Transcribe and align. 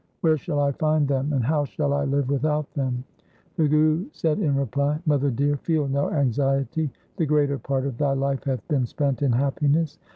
Where 0.21 0.35
shall 0.35 0.59
I 0.59 0.71
find 0.71 1.07
them, 1.07 1.31
and 1.31 1.43
how 1.43 1.63
shall 1.63 1.93
I 1.93 2.05
live 2.05 2.27
without 2.27 2.73
them?' 2.73 3.03
The 3.57 3.67
Guru 3.67 4.07
said 4.13 4.39
in 4.39 4.55
reply,' 4.55 4.99
Mother 5.05 5.29
dear, 5.29 5.57
feel 5.57 5.87
no 5.87 6.09
anxiety, 6.09 6.89
the 7.17 7.25
greater 7.27 7.59
part 7.59 7.85
of 7.85 7.99
thy 7.99 8.13
life 8.13 8.43
hath 8.45 8.67
been 8.67 8.87
spent 8.87 9.21
in 9.21 9.33
happiness. 9.33 9.99